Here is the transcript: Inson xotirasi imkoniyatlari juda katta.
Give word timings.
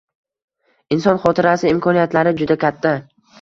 Inson 0.95 1.19
xotirasi 1.25 1.69
imkoniyatlari 1.73 2.35
juda 2.41 2.59
katta. 2.65 2.97